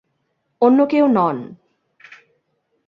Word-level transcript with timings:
অন্য 0.61 0.79
কেউ 0.85 1.05
নন। 1.07 1.37